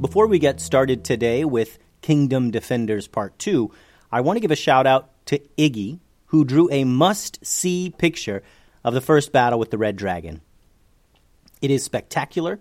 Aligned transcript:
Before 0.00 0.26
we 0.26 0.38
get 0.38 0.60
started 0.60 1.04
today 1.04 1.42
with 1.46 1.78
Kingdom 2.02 2.50
Defenders 2.50 3.08
Part 3.08 3.38
2, 3.38 3.72
I 4.12 4.20
want 4.20 4.36
to 4.36 4.40
give 4.42 4.50
a 4.50 4.56
shout 4.56 4.86
out 4.86 5.10
to 5.26 5.38
Iggy, 5.56 6.00
who 6.26 6.44
drew 6.44 6.68
a 6.70 6.84
must 6.84 7.44
see 7.44 7.94
picture 7.96 8.42
of 8.84 8.92
the 8.92 9.00
first 9.00 9.32
battle 9.32 9.58
with 9.58 9.70
the 9.70 9.78
Red 9.78 9.96
Dragon. 9.96 10.42
It 11.62 11.70
is 11.70 11.82
spectacular, 11.82 12.60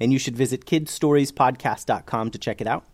and 0.00 0.12
you 0.12 0.18
should 0.18 0.34
visit 0.34 0.66
kidsstoriespodcast.com 0.66 2.30
to 2.32 2.38
check 2.38 2.60
it 2.60 2.66
out. 2.66 2.84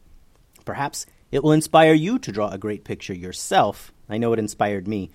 Perhaps 0.67 1.07
it 1.33 1.43
will 1.43 1.53
inspire 1.53 1.95
you 1.95 2.19
to 2.19 2.31
draw 2.31 2.51
a 2.51 2.59
great 2.59 2.85
picture 2.85 3.15
yourself. 3.15 3.91
I 4.07 4.19
know 4.19 4.35
it 4.35 4.39
inspired 4.39 4.87
me. 4.87 5.11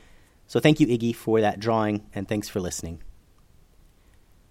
So 0.47 0.59
thank 0.59 0.79
you, 0.79 0.87
Iggy, 0.87 1.15
for 1.15 1.41
that 1.41 1.59
drawing, 1.59 2.07
and 2.15 2.27
thanks 2.27 2.49
for 2.49 2.59
listening. 2.59 3.03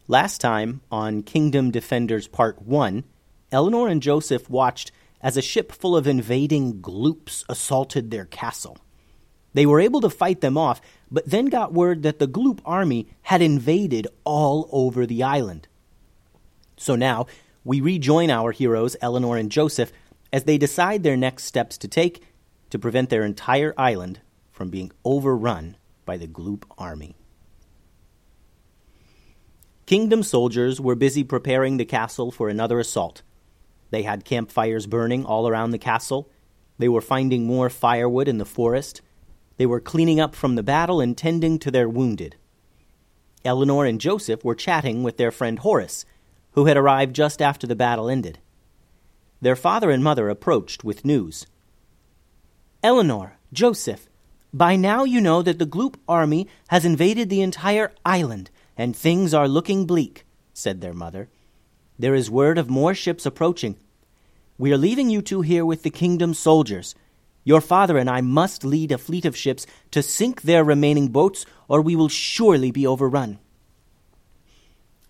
Last 0.07 0.41
time 0.41 0.81
on 0.93 1.25
Kingdom 1.25 1.73
Defenders 1.73 2.29
Part 2.29 2.63
1, 2.63 3.03
Eleanor 3.53 3.87
and 3.87 4.03
Joseph 4.03 4.49
watched 4.51 4.91
as 5.21 5.37
a 5.37 5.43
ship 5.43 5.71
full 5.71 5.97
of 5.97 6.07
invading 6.07 6.81
gloops 6.81 7.45
assaulted 7.49 8.11
their 8.11 8.25
castle. 8.25 8.79
They 9.55 9.67
were 9.67 9.81
able 9.81 10.01
to 10.01 10.11
fight 10.11 10.41
them 10.41 10.57
off, 10.57 10.81
but 11.11 11.29
then 11.29 11.47
got 11.47 11.73
word 11.75 12.03
that 12.03 12.19
the 12.19 12.27
gloop 12.27 12.61
army 12.65 13.09
had 13.23 13.43
invaded 13.43 14.09
all 14.25 14.69
over 14.73 15.07
the 15.07 15.23
island. 15.23 15.69
So 16.77 16.97
now, 16.97 17.27
we 17.65 17.81
rejoin 17.81 18.31
our 18.31 18.51
heroes, 18.51 18.97
Eleanor 19.01 19.37
and 19.37 19.53
Joseph, 19.53 19.93
as 20.33 20.45
they 20.45 20.59
decide 20.59 21.03
their 21.03 21.17
next 21.17 21.45
steps 21.45 21.77
to 21.79 21.89
take 21.89 22.25
to 22.71 22.79
prevent 22.79 23.11
their 23.11 23.23
entire 23.23 23.75
island 23.77 24.21
from 24.51 24.71
being 24.71 24.91
overrun 25.05 25.77
by 26.05 26.17
the 26.17 26.27
gloop 26.27 26.65
army. 26.79 27.15
Kingdom 29.85 30.23
soldiers 30.23 30.81
were 30.81 30.95
busy 30.95 31.23
preparing 31.23 31.77
the 31.77 31.85
castle 31.85 32.31
for 32.31 32.49
another 32.49 32.81
assault. 32.81 33.23
They 33.93 34.03
had 34.03 34.25
campfires 34.25 34.87
burning 34.87 35.27
all 35.27 35.47
around 35.47 35.71
the 35.71 35.79
castle. 35.79 36.27
They 36.79 36.89
were 36.89 37.03
finding 37.03 37.47
more 37.47 37.69
firewood 37.69 38.27
in 38.27 38.39
the 38.39 38.47
forest. 38.47 39.03
They 39.59 39.67
were 39.67 39.81
cleaning 39.81 40.19
up 40.19 40.35
from 40.35 40.55
the 40.55 40.63
battle 40.63 41.03
and 41.03 41.17
tending 41.17 41.59
to 41.59 41.71
their 41.71 41.91
wounded. 41.91 42.37
Eleanor 43.45 43.85
and 43.85 44.01
Joseph 44.01 44.43
were 44.43 44.55
chatting 44.55 45.03
with 45.03 45.19
their 45.19 45.31
friend 45.31 45.59
Horace, 45.59 46.07
who 46.53 46.65
had 46.65 46.79
arrived 46.79 47.15
just 47.15 47.43
after 47.43 47.67
the 47.67 47.77
battle 47.77 48.09
ended. 48.09 48.39
Their 49.43 49.57
father 49.57 49.91
and 49.91 50.03
mother 50.03 50.31
approached 50.31 50.83
with 50.83 51.05
news. 51.05 51.47
Eleanor, 52.83 53.37
Joseph, 53.53 54.09
by 54.55 54.75
now 54.75 55.05
you 55.05 55.21
know 55.21 55.43
that 55.43 55.59
the 55.59 55.67
Gloop 55.67 55.97
army 56.09 56.49
has 56.69 56.87
invaded 56.87 57.29
the 57.29 57.43
entire 57.43 57.93
island, 58.07 58.49
and 58.75 58.97
things 58.97 59.35
are 59.35 59.49
looking 59.49 59.85
bleak, 59.85 60.25
said 60.55 60.81
their 60.81 60.95
mother. 60.95 61.29
There 61.99 62.15
is 62.15 62.31
word 62.31 62.59
of 62.59 62.71
more 62.71 62.95
ships 62.95 63.27
approaching. 63.27 63.77
We 64.59 64.73
are 64.73 64.79
leaving 64.79 65.11
you 65.11 65.23
two 65.23 65.43
here 65.43 65.65
with 65.65 65.83
the 65.83 65.91
kingdom's 65.91 66.39
soldiers. 66.39 66.95
Your 67.45 67.61
father 67.61 67.99
and 67.99 68.09
I 68.09 68.21
must 68.21 68.65
lead 68.65 68.93
a 68.93 68.99
fleet 68.99 69.25
of 69.25 69.37
ships 69.37 69.67
to 69.91 70.03
sink 70.03 70.43
their 70.43 70.65
remaining 70.65 71.09
boats, 71.09 71.45
or 71.69 71.81
we 71.81 71.97
will 71.97 72.09
surely 72.09 72.71
be 72.71 72.87
overrun. 72.87 73.39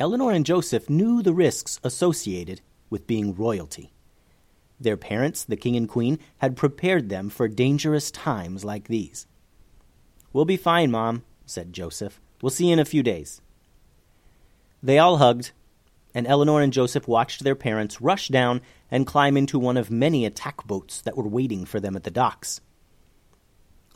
Eleanor 0.01 0.33
and 0.33 0.47
Joseph 0.47 0.89
knew 0.89 1.23
the 1.23 1.35
risks 1.35 1.79
associated 1.85 2.61
with 2.91 3.07
being 3.07 3.35
royalty. 3.35 3.93
Their 4.81 4.97
parents, 4.97 5.45
the 5.45 5.57
king 5.57 5.77
and 5.77 5.89
queen, 5.89 6.19
had 6.39 6.57
prepared 6.57 7.09
them 7.09 7.29
for 7.29 7.47
dangerous 7.47 8.11
times 8.11 8.65
like 8.65 8.89
these. 8.89 9.27
We'll 10.33 10.45
be 10.45 10.57
fine, 10.57 10.91
Mom, 10.91 11.23
said 11.47 11.73
Joseph. 11.73 12.21
We'll 12.41 12.51
see 12.51 12.67
you 12.67 12.73
in 12.73 12.79
a 12.79 12.85
few 12.85 13.03
days. 13.03 13.41
They 14.83 14.99
all 14.99 15.19
hugged 15.19 15.53
and 16.15 16.27
Eleanor 16.27 16.61
and 16.61 16.73
Joseph 16.73 17.09
watched 17.09 17.43
their 17.43 17.55
parents 17.55 18.01
rush 18.01 18.29
down 18.29 18.61
and 18.91 19.07
climb 19.07 19.37
into 19.37 19.59
one 19.59 19.77
of 19.77 19.91
many 19.91 20.27
attack 20.27 20.67
boats 20.67 21.01
that 21.03 21.17
were 21.17 21.29
waiting 21.29 21.65
for 21.65 21.81
them 21.81 21.97
at 21.97 22.05
the 22.05 22.11
docks. 22.11 22.61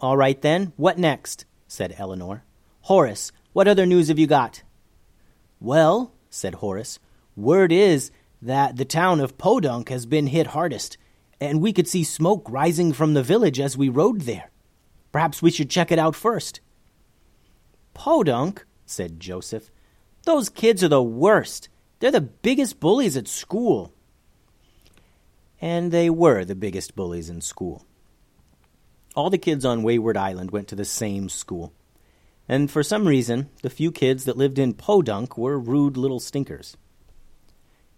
All 0.00 0.16
right 0.16 0.40
then, 0.40 0.72
what 0.76 0.98
next? 0.98 1.44
said 1.68 1.94
Eleanor. 1.98 2.44
Horace, 2.82 3.32
what 3.52 3.66
other 3.68 3.86
news 3.86 4.08
have 4.08 4.18
you 4.18 4.26
got? 4.26 4.62
Well, 5.60 6.12
said 6.30 6.56
Horace, 6.56 6.98
word 7.34 7.72
is 7.72 8.10
that 8.42 8.76
the 8.76 8.84
town 8.84 9.20
of 9.20 9.38
Podunk 9.38 9.88
has 9.88 10.06
been 10.06 10.28
hit 10.28 10.48
hardest, 10.48 10.98
and 11.40 11.60
we 11.60 11.72
could 11.72 11.88
see 11.88 12.04
smoke 12.04 12.46
rising 12.48 12.92
from 12.92 13.14
the 13.14 13.22
village 13.22 13.58
as 13.58 13.76
we 13.76 13.88
rode 13.88 14.22
there. 14.22 14.50
Perhaps 15.12 15.42
we 15.42 15.50
should 15.50 15.70
check 15.70 15.90
it 15.90 15.98
out 15.98 16.14
first. 16.14 16.60
Podunk, 17.94 18.66
said 18.84 19.18
Joseph. 19.18 19.70
Those 20.24 20.48
kids 20.48 20.84
are 20.84 20.88
the 20.88 21.02
worst. 21.02 21.68
They're 21.98 22.10
the 22.10 22.20
biggest 22.20 22.80
bullies 22.80 23.16
at 23.16 23.28
school. 23.28 23.92
And 25.60 25.90
they 25.90 26.10
were 26.10 26.44
the 26.44 26.54
biggest 26.54 26.94
bullies 26.94 27.30
in 27.30 27.40
school. 27.40 27.86
All 29.14 29.30
the 29.30 29.38
kids 29.38 29.64
on 29.64 29.82
Wayward 29.82 30.16
Island 30.16 30.50
went 30.50 30.68
to 30.68 30.76
the 30.76 30.84
same 30.84 31.28
school. 31.30 31.72
And 32.48 32.70
for 32.70 32.82
some 32.82 33.08
reason, 33.08 33.48
the 33.62 33.70
few 33.70 33.90
kids 33.90 34.24
that 34.24 34.36
lived 34.36 34.58
in 34.58 34.74
Podunk 34.74 35.38
were 35.38 35.58
rude 35.58 35.96
little 35.96 36.20
stinkers. 36.20 36.76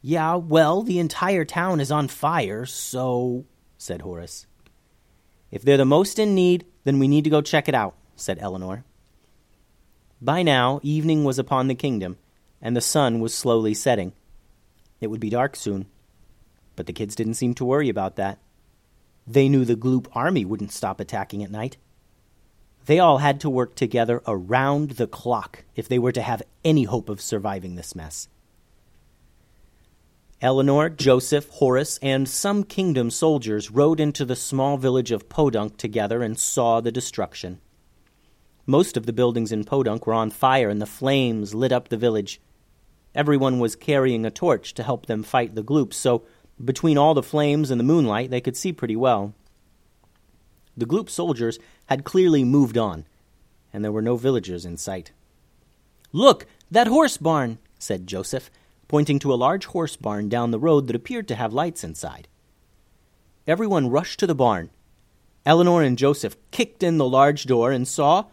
Yeah, 0.01 0.37
well, 0.37 0.83
the 0.83 1.01
entire 1.01 1.45
town 1.45 1.81
is 1.81 1.91
on 1.91 2.07
fire, 2.07 2.65
so, 2.65 3.45
said 3.77 4.03
Horace. 4.03 4.47
If 5.51 5.63
they're 5.63 5.77
the 5.77 5.85
most 5.85 6.21
in 6.21 6.35
need, 6.37 6.65
then 6.85 7.01
we 7.01 7.09
need 7.09 7.25
to 7.25 7.31
go 7.31 7.41
check 7.41 7.69
it 7.69 7.75
out, 7.75 7.97
said 8.15 8.39
Eleanor. 8.41 8.85
By 10.21 10.43
now, 10.43 10.79
evening 10.83 11.25
was 11.25 11.39
upon 11.39 11.67
the 11.67 11.75
kingdom, 11.75 12.17
and 12.61 12.77
the 12.77 12.81
sun 12.81 13.21
was 13.21 13.35
slowly 13.35 13.75
setting. 13.75 14.13
It 15.01 15.09
would 15.09 15.21
be 15.21 15.31
dark 15.31 15.57
soon. 15.57 15.87
But 16.77 16.87
the 16.87 16.93
kids 16.93 17.15
didn't 17.15 17.35
seem 17.35 17.55
to 17.55 17.65
worry 17.65 17.89
about 17.89 18.17
that. 18.17 18.39
They 19.27 19.49
knew 19.49 19.65
the 19.65 19.77
Gloop 19.77 20.07
army 20.13 20.45
wouldn't 20.45 20.73
stop 20.73 21.01
attacking 21.01 21.43
at 21.43 21.51
night. 21.51 21.77
They 22.87 22.99
all 22.99 23.19
had 23.19 23.41
to 23.41 23.51
work 23.51 23.75
together 23.75 24.23
around 24.27 24.93
the 24.93 25.07
clock 25.07 25.65
if 25.77 25.89
they 25.89 25.99
were 25.99 26.13
to 26.13 26.23
have 26.23 26.43
any 26.65 26.85
hope 26.85 27.09
of 27.09 27.21
surviving 27.21 27.75
this 27.75 27.95
mess. 27.95 28.29
Eleanor, 30.41 30.89
Joseph, 30.89 31.49
Horace, 31.51 31.99
and 32.01 32.29
some 32.29 32.63
kingdom 32.63 33.11
soldiers 33.11 33.73
rode 33.73 33.99
into 33.99 34.25
the 34.25 34.37
small 34.37 34.79
village 34.79 35.11
of 35.11 35.29
Podunk 35.29 35.77
together 35.77 36.23
and 36.23 36.39
saw 36.39 36.81
the 36.81 36.93
destruction. 36.93 37.61
Most 38.65 38.97
of 38.97 39.05
the 39.05 39.13
buildings 39.13 39.51
in 39.51 39.65
Podunk 39.65 40.07
were 40.07 40.15
on 40.15 40.31
fire, 40.31 40.69
and 40.69 40.81
the 40.81 40.87
flames 40.87 41.55
lit 41.55 41.73
up 41.73 41.89
the 41.89 41.97
village. 41.97 42.41
Everyone 43.15 43.59
was 43.59 43.77
carrying 43.77 44.25
a 44.25 44.31
torch 44.31 44.75
to 44.75 44.83
help 44.83 45.07
them 45.07 45.23
fight 45.23 45.55
the 45.55 45.63
gloops, 45.63 45.97
so 45.97 46.25
between 46.63 46.99
all 46.99 47.15
the 47.15 47.23
flames 47.23 47.71
and 47.71 47.81
the 47.81 47.85
moonlight, 47.85 48.31
they 48.31 48.41
could 48.41 48.57
see 48.57 48.73
pretty 48.73 48.97
well. 48.97 49.35
The 50.77 50.87
Gloop 50.87 51.11
soldiers 51.11 51.59
had 51.87 52.05
clearly 52.05 52.45
moved 52.45 52.79
on, 52.79 53.05
and 53.73 53.85
there 53.85 53.93
were 53.93 54.03
no 54.03 54.17
villagers 54.17 54.65
in 54.65 54.77
sight. 54.77 55.13
Look, 56.13 56.47
that 56.71 56.87
horse 56.87 57.17
barn, 57.17 57.59
said 57.79 58.07
Joseph, 58.07 58.51
pointing 58.87 59.19
to 59.21 59.33
a 59.33 59.37
large 59.37 59.67
horse 59.67 59.97
barn 59.97 60.29
down 60.29 60.51
the 60.51 60.59
road 60.59 60.87
that 60.87 60.97
appeared 60.97 61.29
to 61.29 61.35
have 61.35 61.53
lights 61.53 61.85
inside. 61.85 62.29
Everyone 63.47 63.91
rushed 63.91 64.21
to 64.21 64.27
the 64.27 64.35
barn. 64.35 64.71
Eleanor 65.47 65.83
and 65.83 65.97
Joseph 65.97 66.37
kicked 66.51 66.83
in 66.83 66.99
the 66.99 67.09
large 67.09 67.45
door 67.45 67.73
and 67.73 67.89
saw 67.89 68.25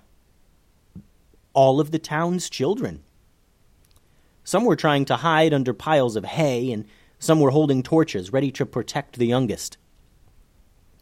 all 1.54 1.80
of 1.80 1.92
the 1.92 2.00
town's 2.00 2.50
children. 2.50 3.05
Some 4.46 4.64
were 4.64 4.76
trying 4.78 5.06
to 5.06 5.18
hide 5.18 5.54
under 5.54 5.74
piles 5.74 6.16
of 6.16 6.24
hay, 6.24 6.72
and 6.72 6.86
some 7.20 7.40
were 7.42 7.50
holding 7.50 7.84
torches 7.84 8.32
ready 8.32 8.52
to 8.52 8.66
protect 8.66 9.18
the 9.18 9.26
youngest. 9.26 9.78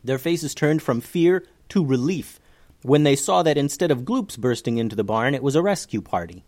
Their 0.04 0.18
faces 0.18 0.56
turned 0.56 0.82
from 0.82 1.02
fear 1.02 1.46
to 1.70 1.86
relief 1.86 2.40
when 2.84 3.04
they 3.04 3.16
saw 3.16 3.44
that 3.44 3.58
instead 3.58 3.92
of 3.92 4.06
gloops 4.06 4.38
bursting 4.38 4.78
into 4.78 4.96
the 4.96 5.04
barn, 5.04 5.36
it 5.36 5.44
was 5.44 5.56
a 5.56 5.62
rescue 5.62 6.02
party. 6.02 6.46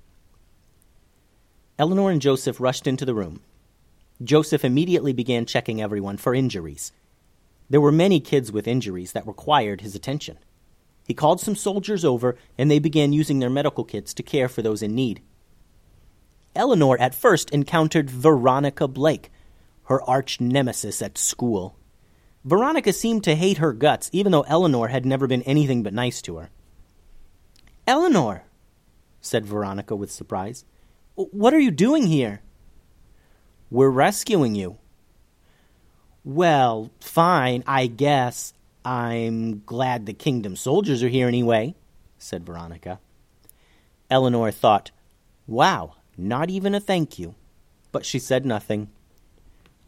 Eleanor 1.77 2.11
and 2.11 2.21
Joseph 2.21 2.59
rushed 2.59 2.87
into 2.87 3.05
the 3.05 3.13
room. 3.13 3.41
Joseph 4.23 4.63
immediately 4.63 5.11
began 5.11 5.45
checking 5.45 5.81
everyone 5.81 6.15
for 6.15 6.33
injuries. 6.33 6.93
There 7.69 7.81
were 7.81 7.91
many 7.91 8.21
kids 8.21 8.51
with 8.51 8.67
injuries 8.67 9.11
that 9.11 9.27
required 9.27 9.81
his 9.81 9.95
attention. 9.95 10.37
He 11.05 11.13
called 11.13 11.41
some 11.41 11.55
soldiers 11.55 12.05
over, 12.05 12.37
and 12.57 12.71
they 12.71 12.79
began 12.79 13.11
using 13.11 13.39
their 13.39 13.49
medical 13.49 13.83
kits 13.83 14.13
to 14.13 14.23
care 14.23 14.47
for 14.47 14.61
those 14.61 14.81
in 14.81 14.95
need. 14.95 15.21
Eleanor 16.55 16.97
at 16.99 17.15
first 17.15 17.49
encountered 17.51 18.09
Veronica 18.09 18.87
Blake, 18.87 19.31
her 19.83 20.01
arch 20.03 20.39
nemesis 20.39 21.01
at 21.01 21.17
school. 21.17 21.77
Veronica 22.43 22.93
seemed 22.93 23.23
to 23.23 23.35
hate 23.35 23.57
her 23.57 23.73
guts, 23.73 24.09
even 24.13 24.31
though 24.31 24.43
Eleanor 24.43 24.87
had 24.87 25.05
never 25.05 25.27
been 25.27 25.41
anything 25.43 25.83
but 25.83 25.93
nice 25.93 26.21
to 26.21 26.37
her. 26.37 26.49
Eleanor, 27.87 28.43
said 29.19 29.45
Veronica 29.45 29.95
with 29.95 30.11
surprise, 30.11 30.65
what 31.15 31.53
are 31.53 31.59
you 31.59 31.71
doing 31.71 32.07
here? 32.07 32.41
We're 33.69 33.89
rescuing 33.89 34.55
you. 34.55 34.77
Well, 36.23 36.91
fine, 36.99 37.63
I 37.65 37.87
guess. 37.87 38.53
I'm 38.83 39.63
glad 39.65 40.05
the 40.05 40.13
kingdom 40.13 40.55
soldiers 40.55 41.01
are 41.01 41.09
here 41.09 41.27
anyway, 41.27 41.75
said 42.17 42.45
Veronica. 42.45 42.99
Eleanor 44.09 44.51
thought, 44.51 44.91
Wow, 45.47 45.95
not 46.17 46.49
even 46.49 46.75
a 46.75 46.79
thank 46.79 47.19
you. 47.19 47.35
But 47.91 48.05
she 48.05 48.19
said 48.19 48.45
nothing. 48.45 48.89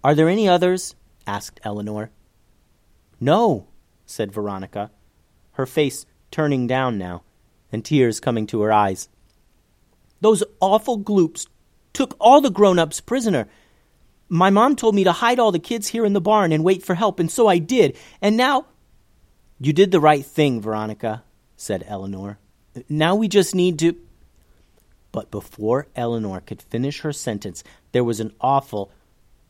Are 0.04 0.16
there 0.16 0.30
any 0.30 0.48
others? 0.48 0.96
asked 1.26 1.60
Eleanor. 1.64 2.12
No, 3.20 3.68
said 4.06 4.32
Veronica, 4.32 4.92
her 5.54 5.66
face 5.66 6.06
turning 6.32 6.68
down 6.68 6.98
now, 6.98 7.24
and 7.72 7.84
tears 7.84 8.20
coming 8.20 8.48
to 8.48 8.62
her 8.62 8.72
eyes. 8.72 9.10
Those 10.22 10.44
awful 10.60 10.98
gloops 10.98 11.48
took 11.94 12.16
all 12.20 12.42
the 12.42 12.50
grown 12.50 12.80
ups 12.80 13.02
prisoner. 13.02 13.48
My 14.30 14.50
mom 14.50 14.76
told 14.76 14.96
me 14.96 15.04
to 15.04 15.12
hide 15.12 15.40
all 15.40 15.52
the 15.52 15.60
kids 15.60 15.88
here 15.88 16.06
in 16.06 16.14
the 16.14 16.22
barn 16.22 16.52
and 16.52 16.64
wait 16.64 16.84
for 16.84 16.96
help, 16.96 17.20
and 17.20 17.32
so 17.32 17.48
I 17.48 17.58
did. 17.58 17.98
And 18.22 18.38
now. 18.38 18.66
You 19.60 19.74
did 19.74 19.92
the 19.92 20.00
right 20.00 20.24
thing, 20.24 20.62
Veronica, 20.62 21.24
said 21.56 21.84
Eleanor. 21.88 22.38
Now 22.88 23.16
we 23.16 23.28
just 23.28 23.56
need 23.56 23.80
to. 23.80 23.96
But 25.18 25.32
before 25.32 25.88
Eleanor 25.96 26.42
could 26.42 26.62
finish 26.62 27.00
her 27.00 27.12
sentence, 27.12 27.64
there 27.92 28.04
was 28.04 28.20
an 28.20 28.36
awful, 28.40 28.92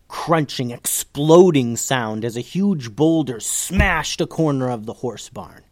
crunching, 0.07 0.71
exploding 0.71 1.75
sound 1.75 2.23
as 2.23 2.37
a 2.37 2.39
huge 2.39 2.95
boulder 2.95 3.41
smashed 3.41 4.21
a 4.21 4.27
corner 4.27 4.69
of 4.69 4.85
the 4.85 4.93
horse 4.93 5.27
barn. 5.27 5.65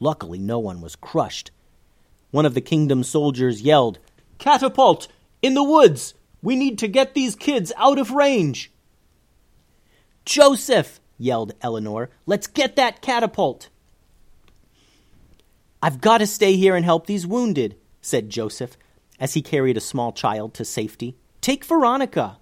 Luckily, 0.00 0.38
no 0.38 0.58
one 0.58 0.80
was 0.80 0.96
crushed. 0.96 1.50
One 2.30 2.46
of 2.46 2.54
the 2.54 2.62
kingdom's 2.62 3.10
soldiers 3.10 3.60
yelled, 3.60 3.98
Catapult! 4.38 5.06
In 5.42 5.52
the 5.52 5.62
woods! 5.62 6.14
We 6.40 6.56
need 6.56 6.78
to 6.78 6.88
get 6.88 7.12
these 7.12 7.36
kids 7.36 7.74
out 7.76 7.98
of 7.98 8.10
range! 8.10 8.72
Joseph! 10.24 10.98
yelled 11.18 11.52
Eleanor. 11.60 12.08
Let's 12.24 12.46
get 12.46 12.74
that 12.76 13.02
catapult! 13.02 13.68
I've 15.82 16.00
got 16.00 16.18
to 16.18 16.26
stay 16.26 16.56
here 16.56 16.74
and 16.74 16.86
help 16.86 17.04
these 17.06 17.26
wounded, 17.26 17.76
said 18.00 18.30
Joseph, 18.30 18.78
as 19.24 19.32
he 19.32 19.40
carried 19.40 19.78
a 19.78 19.80
small 19.80 20.12
child 20.12 20.52
to 20.52 20.66
safety. 20.66 21.16
Take 21.40 21.64
Veronica. 21.64 22.36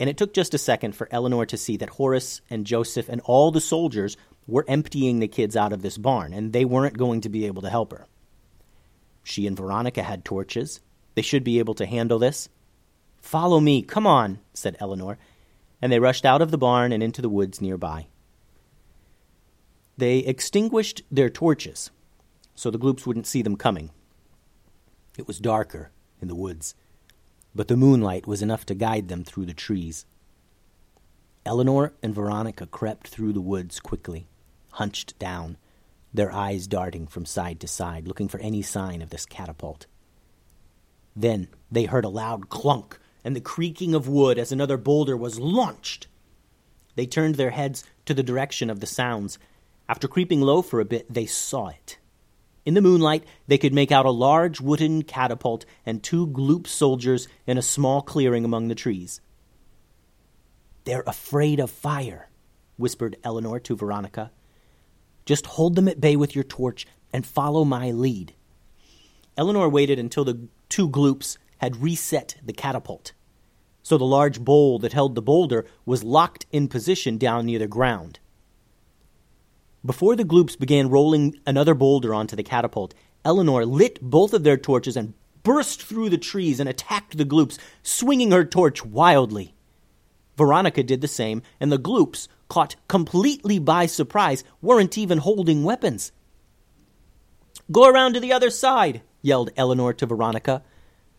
And 0.00 0.08
it 0.08 0.16
took 0.16 0.32
just 0.32 0.54
a 0.54 0.58
second 0.58 0.96
for 0.96 1.10
Eleanor 1.10 1.44
to 1.44 1.58
see 1.58 1.76
that 1.76 1.90
Horace 1.90 2.40
and 2.48 2.64
Joseph 2.64 3.10
and 3.10 3.20
all 3.26 3.50
the 3.50 3.60
soldiers 3.60 4.16
were 4.46 4.64
emptying 4.66 5.18
the 5.18 5.28
kids 5.28 5.58
out 5.58 5.74
of 5.74 5.82
this 5.82 5.98
barn, 5.98 6.32
and 6.32 6.54
they 6.54 6.64
weren't 6.64 6.96
going 6.96 7.20
to 7.20 7.28
be 7.28 7.44
able 7.44 7.60
to 7.60 7.68
help 7.68 7.92
her. 7.92 8.06
She 9.22 9.46
and 9.46 9.54
Veronica 9.54 10.02
had 10.02 10.24
torches. 10.24 10.80
They 11.16 11.22
should 11.22 11.44
be 11.44 11.58
able 11.58 11.74
to 11.74 11.84
handle 11.84 12.18
this. 12.18 12.48
Follow 13.20 13.60
me, 13.60 13.82
come 13.82 14.06
on, 14.06 14.38
said 14.54 14.78
Eleanor, 14.80 15.18
and 15.82 15.92
they 15.92 16.00
rushed 16.00 16.24
out 16.24 16.40
of 16.40 16.50
the 16.50 16.56
barn 16.56 16.92
and 16.92 17.02
into 17.02 17.20
the 17.20 17.28
woods 17.28 17.60
nearby. 17.60 18.06
They 19.98 20.20
extinguished 20.20 21.02
their 21.10 21.28
torches 21.28 21.90
so 22.54 22.70
the 22.70 22.78
gloops 22.78 23.06
wouldn't 23.06 23.26
see 23.26 23.42
them 23.42 23.56
coming. 23.56 23.90
It 25.16 25.26
was 25.26 25.38
darker 25.38 25.90
in 26.20 26.28
the 26.28 26.34
woods, 26.34 26.74
but 27.54 27.68
the 27.68 27.76
moonlight 27.76 28.26
was 28.26 28.42
enough 28.42 28.66
to 28.66 28.74
guide 28.74 29.08
them 29.08 29.24
through 29.24 29.46
the 29.46 29.54
trees. 29.54 30.04
Eleanor 31.44 31.94
and 32.02 32.14
Veronica 32.14 32.66
crept 32.66 33.08
through 33.08 33.32
the 33.32 33.40
woods 33.40 33.80
quickly, 33.80 34.28
hunched 34.72 35.18
down, 35.18 35.56
their 36.12 36.32
eyes 36.32 36.66
darting 36.66 37.06
from 37.06 37.24
side 37.24 37.60
to 37.60 37.68
side, 37.68 38.08
looking 38.08 38.28
for 38.28 38.40
any 38.40 38.62
sign 38.62 39.00
of 39.00 39.10
this 39.10 39.26
catapult. 39.26 39.86
Then 41.14 41.48
they 41.70 41.84
heard 41.84 42.04
a 42.04 42.10
loud 42.10 42.48
clunk 42.48 42.98
and 43.24 43.34
the 43.34 43.40
creaking 43.40 43.94
of 43.94 44.06
wood 44.06 44.38
as 44.38 44.52
another 44.52 44.76
boulder 44.76 45.16
was 45.16 45.40
launched. 45.40 46.06
They 46.94 47.06
turned 47.06 47.34
their 47.34 47.50
heads 47.50 47.84
to 48.04 48.14
the 48.14 48.22
direction 48.22 48.70
of 48.70 48.80
the 48.80 48.86
sounds. 48.86 49.38
After 49.88 50.06
creeping 50.06 50.40
low 50.40 50.62
for 50.62 50.78
a 50.78 50.84
bit, 50.84 51.12
they 51.12 51.26
saw 51.26 51.68
it. 51.68 51.98
In 52.66 52.74
the 52.74 52.82
moonlight, 52.82 53.24
they 53.46 53.58
could 53.58 53.72
make 53.72 53.92
out 53.92 54.06
a 54.06 54.10
large 54.10 54.60
wooden 54.60 55.02
catapult 55.02 55.64
and 55.86 56.02
two 56.02 56.26
gloop 56.26 56.66
soldiers 56.66 57.28
in 57.46 57.56
a 57.56 57.62
small 57.62 58.02
clearing 58.02 58.44
among 58.44 58.66
the 58.66 58.74
trees. 58.74 59.20
They're 60.84 61.04
afraid 61.06 61.60
of 61.60 61.70
fire, 61.70 62.28
whispered 62.76 63.16
Eleanor 63.22 63.60
to 63.60 63.76
Veronica. 63.76 64.32
Just 65.24 65.46
hold 65.46 65.76
them 65.76 65.86
at 65.86 66.00
bay 66.00 66.16
with 66.16 66.34
your 66.34 66.44
torch 66.44 66.86
and 67.12 67.24
follow 67.24 67.64
my 67.64 67.92
lead. 67.92 68.34
Eleanor 69.36 69.68
waited 69.68 70.00
until 70.00 70.24
the 70.24 70.48
two 70.68 70.88
gloops 70.88 71.38
had 71.58 71.76
reset 71.76 72.34
the 72.44 72.52
catapult. 72.52 73.12
So 73.84 73.96
the 73.96 74.04
large 74.04 74.40
bowl 74.40 74.80
that 74.80 74.92
held 74.92 75.14
the 75.14 75.22
boulder 75.22 75.66
was 75.84 76.02
locked 76.02 76.46
in 76.50 76.66
position 76.66 77.16
down 77.16 77.46
near 77.46 77.60
the 77.60 77.68
ground. 77.68 78.18
Before 79.86 80.16
the 80.16 80.24
gloops 80.24 80.56
began 80.56 80.90
rolling 80.90 81.38
another 81.46 81.72
boulder 81.72 82.12
onto 82.12 82.34
the 82.34 82.42
catapult, 82.42 82.92
Eleanor 83.24 83.64
lit 83.64 84.00
both 84.02 84.34
of 84.34 84.42
their 84.42 84.56
torches 84.56 84.96
and 84.96 85.14
burst 85.44 85.80
through 85.80 86.10
the 86.10 86.18
trees 86.18 86.58
and 86.58 86.68
attacked 86.68 87.16
the 87.16 87.24
gloops, 87.24 87.56
swinging 87.84 88.32
her 88.32 88.44
torch 88.44 88.84
wildly. 88.84 89.54
Veronica 90.36 90.82
did 90.82 91.02
the 91.02 91.08
same, 91.08 91.40
and 91.60 91.70
the 91.70 91.78
gloops, 91.78 92.26
caught 92.48 92.74
completely 92.88 93.60
by 93.60 93.86
surprise, 93.86 94.42
weren't 94.60 94.98
even 94.98 95.18
holding 95.18 95.62
weapons. 95.62 96.10
Go 97.70 97.88
around 97.88 98.14
to 98.14 98.20
the 98.20 98.32
other 98.32 98.50
side, 98.50 99.02
yelled 99.22 99.50
Eleanor 99.56 99.92
to 99.92 100.06
Veronica. 100.06 100.64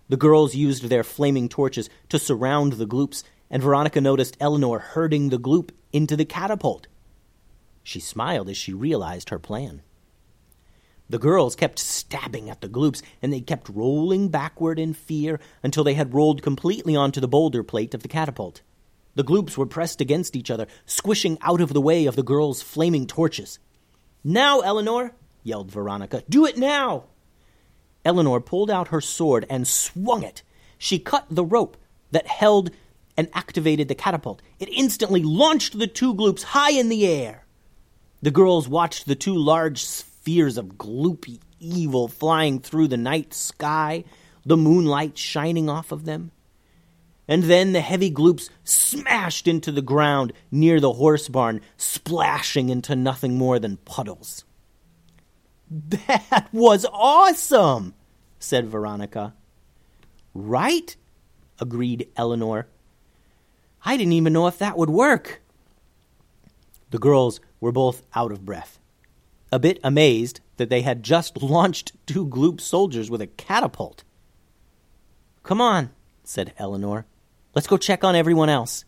The 0.09 0.17
girls 0.17 0.55
used 0.55 0.83
their 0.83 1.05
flaming 1.05 1.47
torches 1.47 1.89
to 2.09 2.19
surround 2.19 2.73
the 2.73 2.85
gloops, 2.85 3.23
and 3.49 3.63
Veronica 3.63 4.01
noticed 4.01 4.35
Eleanor 4.41 4.79
herding 4.79 5.29
the 5.29 5.39
gloop 5.39 5.69
into 5.93 6.17
the 6.17 6.25
catapult. 6.25 6.87
She 7.87 8.01
smiled 8.01 8.49
as 8.49 8.57
she 8.57 8.73
realized 8.73 9.29
her 9.29 9.39
plan. 9.39 9.81
The 11.09 11.17
girls 11.17 11.55
kept 11.55 11.79
stabbing 11.79 12.49
at 12.49 12.59
the 12.59 12.67
gloops, 12.67 13.01
and 13.21 13.31
they 13.31 13.39
kept 13.39 13.69
rolling 13.69 14.27
backward 14.27 14.77
in 14.77 14.93
fear 14.93 15.39
until 15.63 15.85
they 15.85 15.93
had 15.93 16.13
rolled 16.13 16.41
completely 16.41 16.97
onto 16.97 17.21
the 17.21 17.29
boulder 17.29 17.63
plate 17.63 17.93
of 17.93 18.01
the 18.01 18.09
catapult. 18.09 18.61
The 19.15 19.23
gloops 19.23 19.57
were 19.57 19.65
pressed 19.65 20.01
against 20.01 20.35
each 20.35 20.51
other, 20.51 20.67
squishing 20.85 21.37
out 21.39 21.61
of 21.61 21.71
the 21.71 21.79
way 21.79 22.05
of 22.05 22.17
the 22.17 22.23
girls' 22.23 22.61
flaming 22.61 23.07
torches. 23.07 23.57
Now, 24.21 24.59
Eleanor! 24.59 25.15
yelled 25.41 25.71
Veronica. 25.71 26.23
Do 26.27 26.45
it 26.45 26.57
now! 26.57 27.05
Eleanor 28.03 28.41
pulled 28.41 28.69
out 28.69 28.89
her 28.89 28.99
sword 28.99 29.45
and 29.49 29.65
swung 29.65 30.23
it. 30.23 30.43
She 30.77 30.99
cut 30.99 31.25
the 31.29 31.45
rope 31.45 31.77
that 32.11 32.27
held 32.27 32.69
and 33.15 33.29
activated 33.33 33.87
the 33.87 33.95
catapult. 33.95 34.41
It 34.59 34.67
instantly 34.67 35.23
launched 35.23 35.79
the 35.79 35.87
two 35.87 36.13
gloops 36.13 36.43
high 36.43 36.71
in 36.71 36.89
the 36.89 37.07
air. 37.07 37.45
The 38.21 38.31
girls 38.31 38.67
watched 38.67 39.05
the 39.05 39.15
two 39.15 39.35
large 39.35 39.83
spheres 39.85 40.57
of 40.57 40.77
gloopy 40.77 41.39
evil 41.59 42.07
flying 42.07 42.59
through 42.59 42.87
the 42.87 42.97
night 42.97 43.33
sky, 43.33 44.03
the 44.45 44.57
moonlight 44.57 45.17
shining 45.17 45.69
off 45.69 45.91
of 45.91 46.05
them. 46.05 46.31
and 47.27 47.43
then 47.43 47.73
the 47.73 47.81
heavy 47.81 48.09
gloops 48.09 48.49
smashed 48.63 49.47
into 49.47 49.69
the 49.71 49.81
ground 49.81 50.31
near 50.49 50.79
the 50.79 50.93
horse 50.93 51.27
barn, 51.27 51.59
splashing 51.75 52.69
into 52.69 52.95
nothing 52.95 53.37
more 53.37 53.59
than 53.59 53.77
puddles. 53.77 54.43
That 55.89 56.47
was 56.53 56.85
awesome, 56.93 57.93
said 58.39 58.67
Veronica. 58.67 59.33
Right? 60.33 60.95
agreed 61.59 62.07
Eleanor. 62.15 62.67
I 63.83 63.97
didn't 63.97 64.13
even 64.13 64.31
know 64.31 64.47
if 64.47 64.57
that 64.59 64.77
would 64.77 64.89
work. 64.89 65.41
The 66.89 66.99
girls 66.99 67.39
were 67.59 67.71
both 67.71 68.03
out 68.15 68.31
of 68.31 68.45
breath, 68.45 68.79
a 69.51 69.59
bit 69.59 69.79
amazed 69.83 70.39
that 70.57 70.69
they 70.69 70.81
had 70.81 71.03
just 71.03 71.41
launched 71.41 71.93
two 72.05 72.27
Gloop 72.27 72.61
soldiers 72.61 73.09
with 73.09 73.21
a 73.21 73.27
catapult. 73.27 74.03
Come 75.43 75.61
on, 75.61 75.91
said 76.23 76.53
Eleanor. 76.57 77.05
Let's 77.55 77.67
go 77.67 77.77
check 77.77 78.03
on 78.03 78.15
everyone 78.15 78.49
else. 78.49 78.85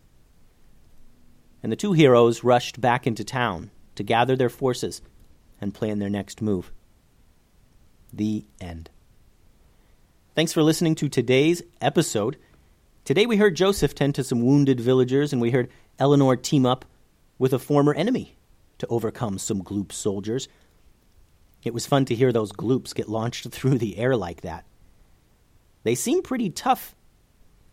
And 1.62 1.72
the 1.72 1.77
two 1.77 1.94
heroes 1.94 2.44
rushed 2.44 2.79
back 2.79 3.06
into 3.06 3.24
town 3.24 3.72
to 3.96 4.03
gather 4.03 4.36
their 4.36 4.50
forces 4.50 5.01
and 5.60 5.74
plan 5.74 6.00
their 6.00 6.10
next 6.10 6.41
move. 6.41 6.72
The 8.13 8.46
end. 8.62 8.89
Thanks 10.36 10.53
for 10.53 10.63
listening 10.63 10.96
to 10.96 11.10
today's 11.10 11.62
episode. 11.82 12.38
Today 13.03 13.25
we 13.25 13.38
heard 13.38 13.56
Joseph 13.56 13.94
tend 13.94 14.15
to 14.15 14.24
some 14.24 14.41
wounded 14.41 14.79
villagers, 14.79 15.34
and 15.34 15.41
we 15.41 15.51
heard 15.51 15.70
Eleanor 15.98 16.36
team 16.36 16.65
up 16.65 16.86
with 17.39 17.53
a 17.53 17.60
former 17.60 17.96
enemy 17.96 18.38
to 18.77 18.88
overcome 18.88 19.39
some 19.39 19.63
Gloop 19.63 19.91
soldiers. 19.91 20.48
It 21.63 21.74
was 21.74 21.88
fun 21.88 22.05
to 22.05 22.15
hear 22.15 22.31
those 22.31 22.51
Gloops 22.51 22.93
get 22.93 23.10
launched 23.10 23.50
through 23.51 23.79
the 23.79 23.98
air 23.98 24.15
like 24.15 24.41
that. 24.41 24.65
They 25.84 25.96
seem 25.96 26.22
pretty 26.22 26.51
tough 26.51 26.93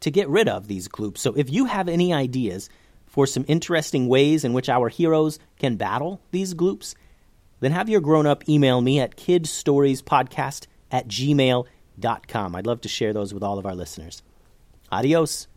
to 0.01 0.11
get 0.11 0.29
rid 0.29 0.49
of, 0.49 0.69
these 0.69 0.89
Gloops, 0.89 1.21
so 1.21 1.35
if 1.35 1.51
you 1.51 1.67
have 1.67 1.89
any 1.89 2.15
ideas 2.15 2.69
for 3.07 3.27
some 3.27 3.45
interesting 3.49 4.09
ways 4.09 4.45
in 4.45 4.53
which 4.53 4.69
our 4.69 4.89
heroes 4.89 5.39
can 5.59 5.77
battle 5.77 6.21
these 6.31 6.55
Gloops, 6.55 6.95
then 7.61 7.73
have 7.73 7.89
your 7.89 8.01
grown 8.01 8.27
up 8.27 8.49
email 8.49 8.81
me 8.81 9.01
at 9.01 9.17
kidstoriespodcast 9.17 10.67
at 10.91 11.09
gmail.com. 11.09 12.55
I'd 12.55 12.67
love 12.67 12.81
to 12.83 12.89
share 12.89 13.13
those 13.13 13.33
with 13.33 13.43
all 13.43 13.59
of 13.59 13.67
our 13.67 13.75
listeners. 13.75 14.23
Adios. 14.93 15.49